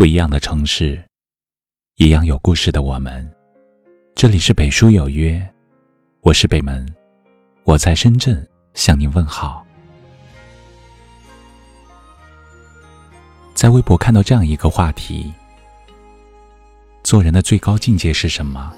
[0.00, 0.98] 不一样的城市，
[1.96, 3.30] 一样有故事的我们。
[4.14, 5.46] 这里是北书有约，
[6.22, 6.90] 我是北门，
[7.64, 9.62] 我在深圳向您问好。
[13.52, 15.30] 在微博看到这样一个话题：
[17.04, 18.74] 做人的最高境界是什么？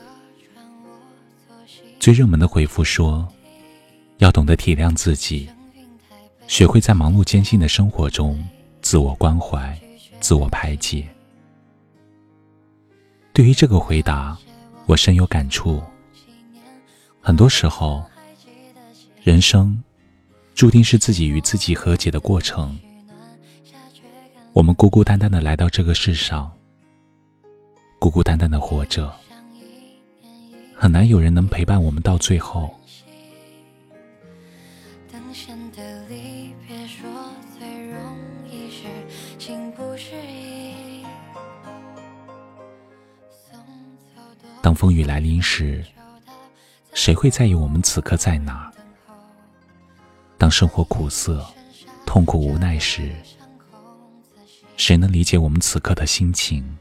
[2.01, 3.33] 最热门的回复说：
[4.19, 5.49] 要懂得体谅自己。
[6.49, 8.45] 学会在忙碌艰辛的生活中
[8.81, 9.81] 自我关怀、
[10.23, 11.07] 自我排解。
[13.33, 14.39] 对于这个回答，
[14.87, 15.83] 我深有感触。
[17.21, 18.05] 很多时候，
[19.23, 19.83] 人生
[20.55, 22.79] 注定是自己与自己和解的过程。
[24.53, 26.51] 我们孤孤单单的来到这个世上，
[27.99, 29.13] 孤孤单单的活着，
[30.77, 32.73] 很难有人能陪伴我们到最后。
[44.61, 45.85] 当风雨来临时，
[46.95, 48.73] 谁会在意我们此刻在哪？
[50.39, 51.45] 当生活苦涩、
[52.07, 53.11] 痛苦、无奈时，
[54.77, 56.79] 谁能理解我们此刻的心情？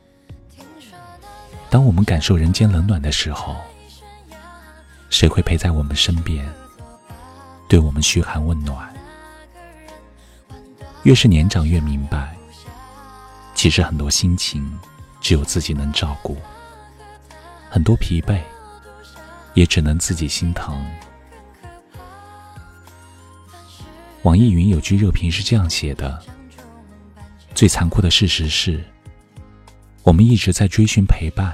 [1.70, 3.56] 当我们感受人间冷暖的时候，
[5.10, 6.48] 谁会陪在我们身边，
[7.68, 8.94] 对我们嘘寒问暖？
[11.04, 12.36] 越是年长，越明白，
[13.62, 14.68] 其实很多心情，
[15.22, 16.36] 只有自己能照顾。
[17.70, 18.42] 很多疲惫，
[19.54, 20.84] 也只能自己心疼。
[24.24, 26.20] 网易云有句热评是这样写的
[27.54, 28.84] ：“最残酷的事实是，
[30.02, 31.54] 我们一直在追寻陪伴，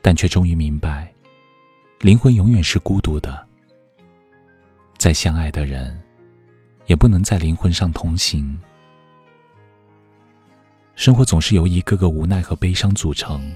[0.00, 1.12] 但却终于明白，
[1.98, 3.46] 灵魂永远是孤独的。
[4.96, 6.02] 再相爱的人，
[6.86, 8.58] 也不能在灵魂上同行。
[11.00, 13.50] 生活总是由一个个无奈和悲伤组成。”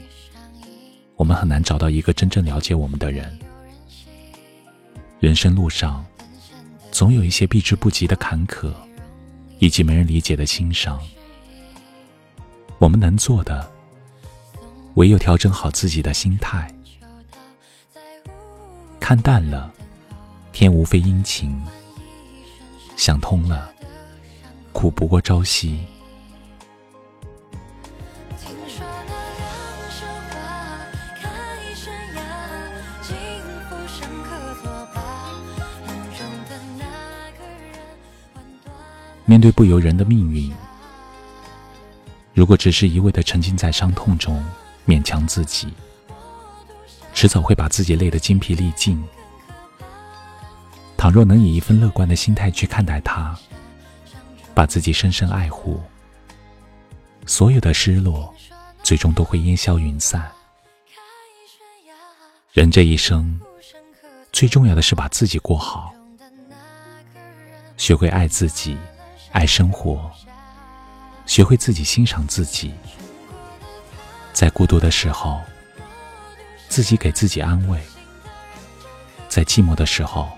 [1.15, 3.39] 我们很难找到一个真正了解我们的人。
[5.21, 6.03] 人生路上，
[6.91, 8.73] 总有一些避之不及的坎坷，
[9.59, 10.99] 以及没人理解的心伤。
[12.79, 13.71] 我们能做的，
[14.95, 16.75] 唯有调整好自己的心态，
[18.99, 19.71] 看淡了，
[20.51, 21.53] 天无非阴晴；
[22.97, 23.71] 想通了，
[24.73, 25.79] 苦不过朝夕。
[39.27, 40.53] 面对不由人的命运，
[42.35, 44.45] 如果只是一味的沉浸在伤痛中，
[44.87, 45.73] 勉强自己，
[47.15, 49.03] 迟早会把自己累得精疲力尽。
[50.97, 53.35] 倘若能以一份乐观的心态去看待它，
[54.55, 55.81] 把自己深深爱护，
[57.25, 58.33] 所有的失落，
[58.83, 60.31] 最终都会烟消云散。
[62.53, 63.41] 人这一生，
[64.33, 65.95] 最重要的是把自己过好，
[67.79, 68.77] 学会爱自己。
[69.35, 70.09] 爱生活，
[71.27, 72.73] 学会自己欣赏自己，
[74.33, 75.43] 在孤独的时候，
[76.69, 77.77] 自己给自己安慰；
[79.29, 80.31] 在寂寞的时候，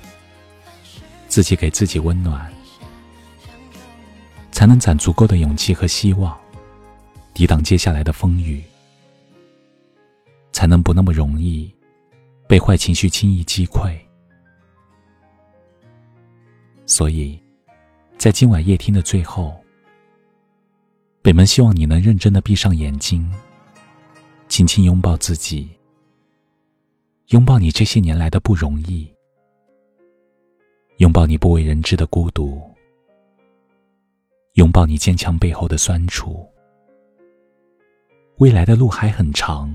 [1.28, 2.50] 自己给自己温暖，
[4.50, 6.34] 才能攒足够的勇气和希望，
[7.34, 8.64] 抵挡接下来的风雨，
[10.52, 11.70] 才能不那么容易
[12.48, 13.94] 被坏情绪轻易击溃。
[16.86, 17.38] 所以。
[18.18, 19.54] 在今晚夜听的最后，
[21.22, 23.30] 北门希望你能认真的闭上眼睛，
[24.48, 25.68] 轻轻拥抱自己，
[27.28, 29.08] 拥抱你这些年来的不容易，
[30.96, 32.58] 拥抱你不为人知的孤独，
[34.54, 36.44] 拥抱你坚强背后的酸楚。
[38.38, 39.72] 未来的路还很长，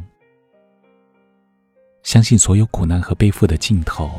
[2.02, 4.10] 相信所有苦难和背负的尽头，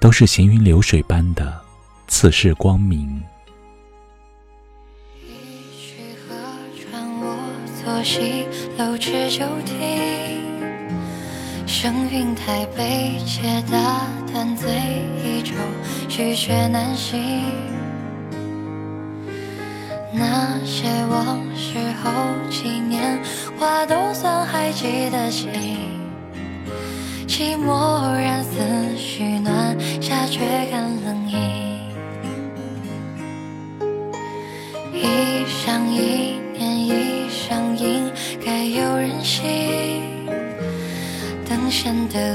[0.00, 1.61] 都是行云流水般的。
[2.14, 3.20] 此世光明。
[5.26, 6.36] 一曲河
[6.78, 7.34] 传我
[7.82, 8.44] 左西，
[8.76, 9.78] 楼持旧亭。
[11.66, 14.70] 声云台北，且大淡醉
[15.24, 15.54] 一愁，
[16.10, 17.18] 绪却难醒。
[20.12, 22.12] 那些往事后
[22.50, 23.18] 几年，
[23.58, 25.48] 话都算还记得清。
[27.26, 28.60] 寂寞染思
[28.96, 31.11] 绪，暖夏却感冷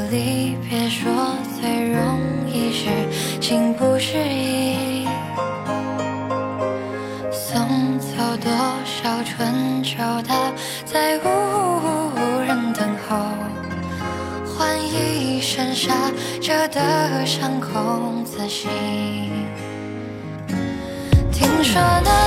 [0.09, 1.11] 离别，说
[1.59, 2.87] 最容易是
[3.39, 5.05] 情不适宜。
[7.31, 8.51] 送走多
[8.85, 9.23] 少？
[9.23, 10.51] 春秋，他
[10.85, 13.17] 在无人等候，
[14.45, 15.93] 换一身沙
[16.41, 18.69] 遮得伤空自省。
[21.31, 22.26] 听说那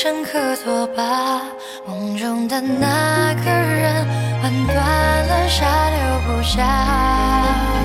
[0.00, 1.42] 深刻作罢。
[1.84, 4.06] 梦中的那个人，
[4.40, 4.76] 玩断
[5.26, 7.77] 了纱留不下。